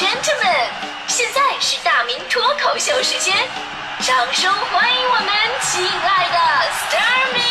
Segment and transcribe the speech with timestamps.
[0.00, 0.64] gentlemen，
[1.08, 3.36] 现在是大明脱口秀时间，
[4.00, 5.28] 掌声欢迎我们
[5.60, 6.38] 亲爱的
[6.70, 7.42] s t a r m y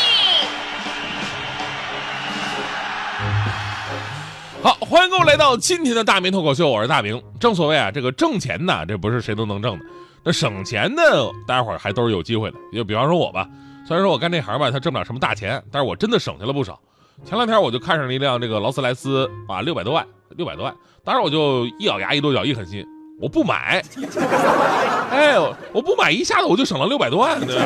[4.63, 7.23] 好，欢迎各位来到今天的大明脱口秀，我是大明。
[7.39, 9.85] 正所谓啊，这个挣钱呢，这不是谁都能挣的。
[10.23, 11.03] 那省钱呢，
[11.45, 12.57] 大家伙儿还都是有机会的。
[12.73, 13.47] 就比方说我吧，
[13.87, 16.81] 虽然说我干这行吧，他挣不了什么大钱，但是我真的省下了不少。
[17.25, 20.73] 前两天我就看上了一辆这个劳斯莱斯啊，六百多万，六百多万。
[21.03, 22.85] 当时我就一咬牙一跺脚一狠心，
[23.19, 23.83] 我不买。
[25.11, 25.37] 哎，
[25.71, 27.65] 我不买，一下子我就省了六百多万，对吧？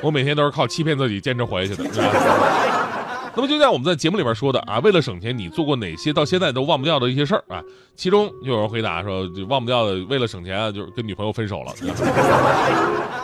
[0.00, 2.12] 我每天都是靠欺骗自己坚持活下去的，对吧？
[3.34, 7.62] 那么就像我们在节目里边说的啊，为了省钱，你做过哪些到现在都忘不掉的一些事儿啊？
[7.94, 11.72] 其中就有人回答说，就忘不掉的，为了省钱啊，就是跟女朋友分手了。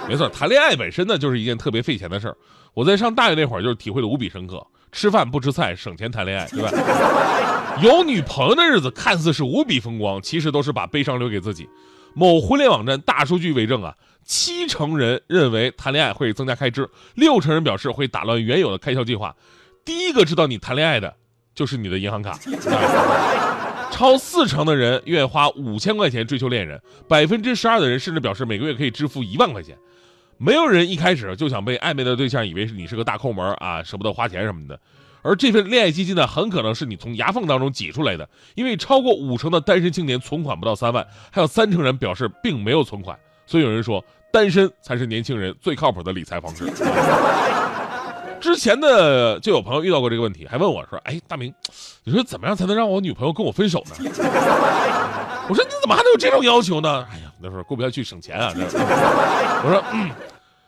[0.08, 2.36] 没错，谈恋爱本身呢就是一件特别费钱的事儿。
[2.74, 6.70] 我在上大学那会儿就是体会的无比深刻，吃饭不吃菜，省钱谈恋爱，对吧？
[7.82, 11.68] 有女朋友的日子看似是无比风光，其实都是把悲伤留给自己。
[12.14, 19.34] 某婚恋网站大数据为证啊，七成人认为谈恋爱会增加开支，六成人表示会打乱原有的开销计划。
[19.84, 21.16] 第一个知道你谈恋爱的，
[21.54, 22.38] 就是你的银行卡。
[23.90, 29.76] 超四成的人愿意花五千块钱追求恋人，百分之十二的人甚至表示每个月可以支付一万块钱。
[30.38, 34.78] 没有人一开始就想被暧昧的对象以为是你是个大抠门啊，舍不得花钱什么的。
[35.22, 43.16] 而这份恋爱基金呢，很可能是你从牙缝当中挤出来的，因为超过五成的单身青年存款不到三万，还有三成人表示并没有存款。
[43.46, 46.64] 所以有人说，单身才是年轻人最靠谱的理财方式。
[48.40, 51.54] 之前的就有朋友遇到过这个问题，还问我说：“哎，大明，
[52.02, 53.94] 你说怎么样才能让我女朋友跟我分手呢？”
[55.48, 58.52] 我说：“你怎么还能有这种要求呢？”哎呀，那时候过不下去，省钱啊。
[58.54, 60.10] 我说：“嗯，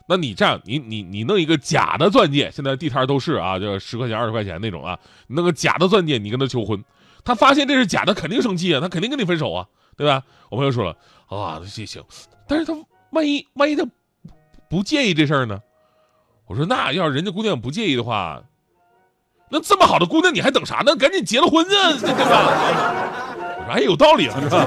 [0.06, 6.84] 那你这样，你你你弄一个假的钻戒，现在地摊都是啊，就十块钱、二十块钱那种啊，弄个假的钻戒，你跟他求婚，
[7.24, 10.96] 他发现这是假的，肯定生气啊，他肯定跟你分手啊，对吧？”我朋友说了
[11.28, 12.02] ：“啊，这行，
[12.48, 12.74] 但是他
[13.10, 13.86] 万一万一他
[14.68, 15.60] 不介意这事儿呢？”
[16.46, 18.42] 我说那要是人家姑娘不介意的话，
[19.48, 20.94] 那这么好的姑娘你还等啥呢？
[20.96, 23.54] 赶紧结了婚啊，对吧？
[23.58, 24.66] 我说哎，有道理啊，是吧？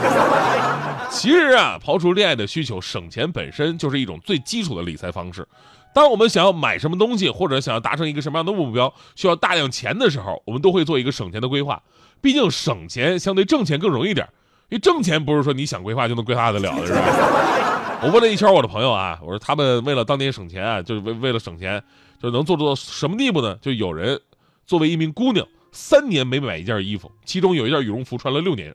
[1.12, 5.48] 其实啊，刨除恋爱的需求，省钱本身就是一种最基础的理财方式。
[5.94, 11.82] 当我们想要买什么东西，或者想要达成一个什么样的目标，需要大量钱的时候，我们都会做一个省钱的规划。
[12.22, 14.28] 毕竟省钱相对挣钱更容易点，
[14.70, 18.00] 因为挣钱不是说你想规划就能规划得了的，是吧？
[18.04, 21.82] 我问了一圈我的朋友啊，我说他们为了当年省钱啊，就是为为了省钱，
[22.22, 23.58] 就能做到什么地步呢？
[23.60, 24.20] 就有人
[24.68, 28.72] 作为一名姑娘，三年没买一件衣服，其中有一件羽绒服穿了六年；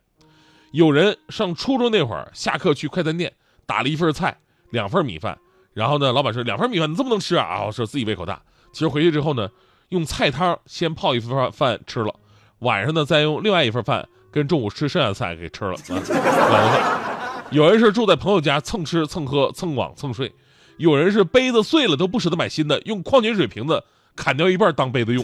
[0.72, 3.32] 有人上初中那会儿，下课去快餐店
[3.66, 4.36] 打了一份菜，
[4.70, 5.38] 两份米饭，
[5.74, 7.44] 然后呢，老板说两份米饭你这么能吃啊？
[7.44, 8.40] 啊，说自己胃口大，
[8.72, 9.48] 其实回去之后呢，
[9.90, 12.14] 用菜汤先泡一份饭饭吃了，
[12.60, 17.02] 晚上呢再用另外一份饭跟中午吃剩下的菜给吃了，两顿饭。
[17.50, 20.32] 有人是住在朋友家蹭吃蹭喝蹭网蹭睡，
[20.78, 23.84] 有人是杯子碎了都不舍得买新的，用矿泉水瓶子
[24.16, 25.22] 砍掉一半当杯子用。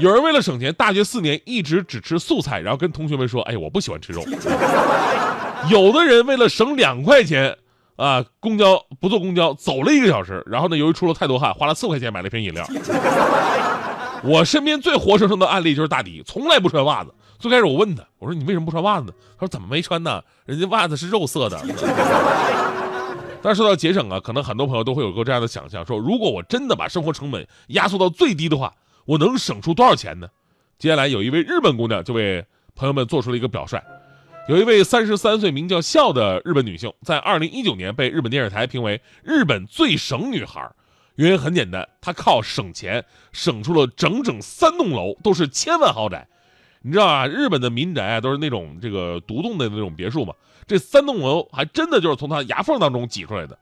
[0.00, 4.24] 有人为了省钱，大学四年一直只吃素菜，然后跟同学们说：“哎，我不喜欢吃肉。”
[5.70, 7.54] 有的人为了省两块钱，
[7.96, 12.66] 啊，公交不坐公交走了一个小时，然后呢，由于出了太多汗，花了四块钱买了一瓶饮料。
[14.22, 17.12] 我身边最活生生的案例就是大迪，从来不穿袜子。
[17.38, 19.12] 最开始我问他，我说你为什么不穿袜子呢？
[19.38, 20.22] 他说怎么没穿呢？
[20.46, 21.60] 人家袜子是肉色的。
[23.42, 28.70] 但是说到节省啊，可能很多朋友都会有个这样的想象：说如果我真的把生活成本压缩到最低的话，
[29.10, 30.28] 我能省出多少钱呢？
[30.78, 33.82] 接下来有一位日本姑娘就为朋友们做出了一个表率。
[34.48, 40.70] 有一位三十三岁名叫笑的日本女性，在二零一九年被日本电视台评为日本最省女孩。
[41.16, 46.28] 原因很简单，她靠省钱省出了整整三栋楼，都是千万豪宅。
[46.82, 50.32] 你知道啊，日本的民宅啊都是那种这个独栋的那种别墅嘛。
[50.68, 53.58] 这三栋楼还真的就是从她牙缝当中挤出来的。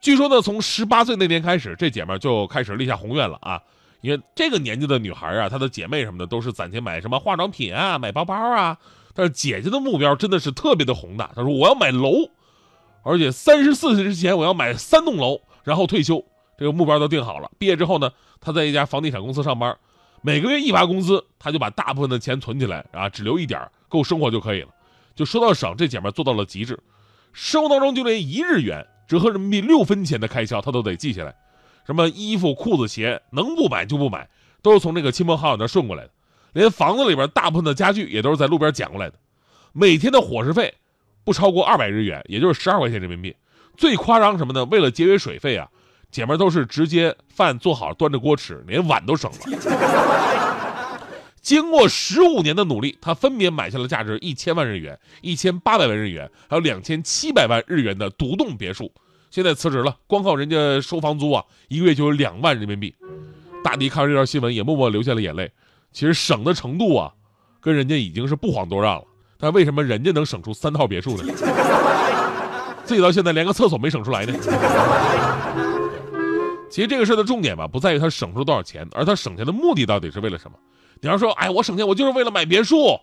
[0.00, 3.60] 据说呢，从十八岁那年开始，这姐们就开始立下宏愿了啊。
[4.00, 8.78] 因为这个年纪的女孩啊，她的姐妹什么的都是攒钱买什么化妆品啊，买包包啊。
[9.14, 12.30] 但是姐姐的目标真的是特别的宏大，她说我要买楼，
[13.02, 16.24] 而且三十四岁之前我要买三栋楼，然后退休。
[16.56, 17.50] 这个目标都定好了。
[17.58, 19.76] 毕业之后呢，她在一家房地产公司上班，
[20.22, 24.68] 每个月一发工资，她就把大部分的钱存起来，啊，只留一点够生活就可以了。
[25.14, 26.78] 就说到省，这姐们做到了极致。
[27.32, 31.34] 生活当中就连一日元折合人民币六分钱的开销，她都得记下来。
[31.88, 34.28] 什么衣服、裤子、鞋，能不买就不买，
[34.60, 36.10] 都是从那个亲朋好友那顺过来的。
[36.52, 39.14] 连房子里边大部分的家具也都是在路边捡过来的。
[39.72, 40.74] 每天的伙食费
[41.24, 43.34] 不超过二百日元，也就是十二块钱人民币。
[43.74, 44.66] 最夸张什么呢？
[44.66, 45.66] 为了节约水费啊。
[46.10, 49.38] 姐妹都是直接饭做好端着锅吃，连碗都省了。
[51.42, 58.90] 经过十五年的努力，他分别买下了价值一千万日元、一千八百万日元，还有两千七百万日元的独栋别墅。
[59.30, 62.94] 现在辞职了，光靠人家收房租啊，一个月就有两万人民币。
[63.62, 65.50] 大迪看完这条新闻，也默默流下了眼泪。
[65.92, 67.12] 其实省的程度啊，
[67.60, 69.04] 跟人家已经是不遑多让了。
[69.38, 71.24] 但为什么人家能省出三套别墅呢？
[72.84, 74.32] 自己到现在连个厕所没省出来呢？
[76.70, 80.56] 其实这个事的重点吧，不在于他省出多少钱，而他省钱的目的到底是为了什么？
[81.00, 82.98] 你要说，哎，我省钱，我就是为了买别墅。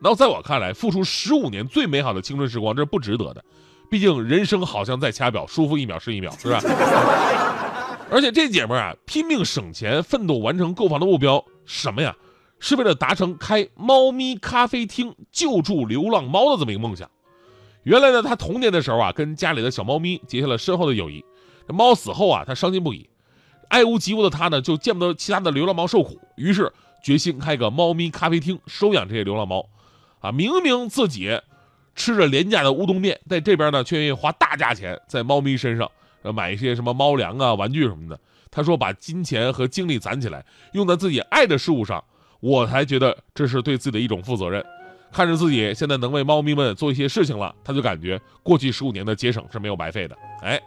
[0.00, 3.44] 那在我看来，付出十五年最美好的青春时光，这是不值得的。
[3.92, 6.62] 毕竟人生好像在掐表，舒服一秒是一秒，是吧？
[8.10, 12.16] 而且这姐们啊，拼命省钱，奋斗完成购房的目标，什么呀？
[12.58, 17.06] 是为了达成开猫咪咖啡厅救助流浪猫的这么一个梦想。
[17.82, 21.22] 原来呢，她童年的时候啊，跟家里的小猫咪结下了深厚的友谊。
[21.66, 23.06] 猫死后啊，她伤心不已。
[23.68, 26.72] 爱屋及乌的她呢，就见不得其他的流浪猫受苦，于是
[27.04, 29.68] 决心开个猫咪咖啡厅，收养这些流浪猫。
[30.20, 31.38] 啊，明明自己
[31.94, 35.90] 吃着廉价的乌冬面，在这边呢，却愿意花大价钱在猫咪身上，
[36.22, 38.18] 呃，买一些什么猫粮啊、玩具什么的。
[38.50, 42.02] 他说，把金钱和精力攒起来，用在自己爱的事物上，
[42.40, 44.64] 我才觉得这是对自己的一种负责任。
[45.10, 50.16] 看着自己现在能为猫咪们做一些事情了，他就感觉过去十五年的节省是没有白费的。
[50.40, 50.60] 哎，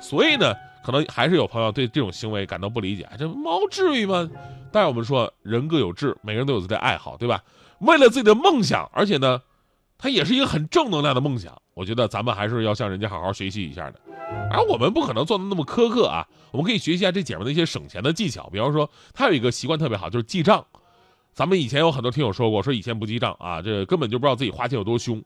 [0.00, 0.52] 所以呢，
[0.84, 3.08] 可能还是有朋友对这种行为感到不理解。
[3.16, 4.28] 这猫至于吗？
[4.72, 7.40] 但是我们说，人各有志，每个人都有自己的爱好，对吧？
[7.78, 9.40] 为了自己的梦想，而且呢，
[9.98, 11.56] 它也是一个很正能量的梦想。
[11.74, 14.00] 我觉得咱们还是要向人家好好学习一下的。
[14.50, 18.48] 而我们不可能做的那么苛刻啊，我们可以学习一下这姐们的一些省钱的技巧。
[18.50, 20.64] 比方说，她有一个习惯特别好，就是记账。
[21.32, 25.22] 咱们以前有很多听友说过，说以前不记账啊，这根本就不知道自己花钱有多凶，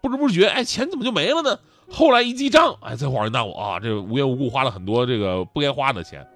[0.00, 1.58] 不知不觉，哎，钱怎么就没了呢？
[1.90, 6.26] 后来一记账，哎，才恍然大悟啊，这无缘无故花了很多这个不该花的钱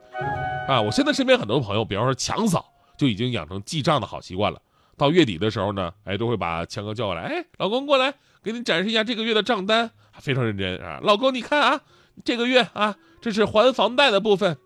[0.69, 0.81] 啊。
[0.81, 2.67] 我现在身边很多朋友，比方说强嫂，
[2.99, 4.61] 就已经养成记账的好习惯了。
[4.96, 11.00] 到月底的时候呢，哎，都会把强哥叫过来，哎，老公过来，给你展示一下这个月的账单，非常认真啊。
[11.02, 11.81] 老公，你看啊，
[12.25, 14.56] 这个月啊，这是还房贷的部分，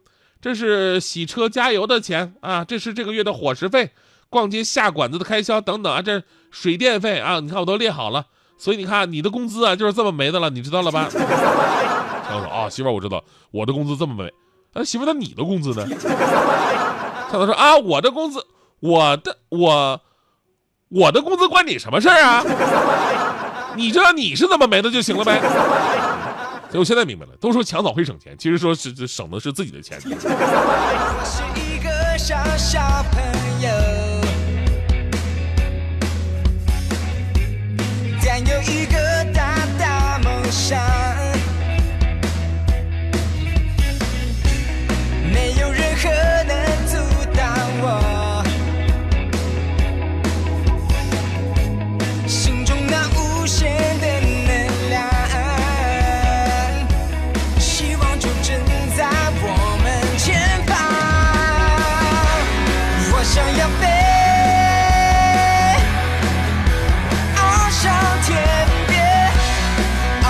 [0.41, 3.91] 这是洗车加油的钱啊，这是这个月的伙食费、
[4.29, 8.27] 逛街下馆子的开销等等啊，这水电费啊，你看我都列好了。
[8.59, 11.09] 所以你看，你的工资啊，就是这么没的了，你知道了吧？
[11.11, 14.31] 强哥说啊，媳妇儿，我知道，我的工资这么没。
[14.75, 15.87] 啊，媳妇儿，那你的工资呢？
[17.31, 18.45] 强哥说啊，我的工资，
[18.81, 20.03] 我的我。
[20.89, 22.43] 我的工资关你什么事儿啊？
[23.77, 25.41] 你知道你是怎么没的就行了呗。
[26.71, 29.99] 所以我现在明白了，都说抢早会省钱，其实说是省的是自己的钱。
[31.55, 32.81] 一个小小
[33.11, 33.23] 朋
[33.63, 33.69] 友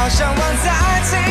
[0.08, 1.27] 向往在爱情。